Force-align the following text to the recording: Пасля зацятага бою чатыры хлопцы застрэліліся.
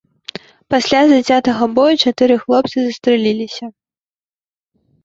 Пасля 0.73 1.01
зацятага 1.11 1.63
бою 1.75 1.91
чатыры 2.07 2.35
хлопцы 2.45 2.75
застрэліліся. 2.81 3.65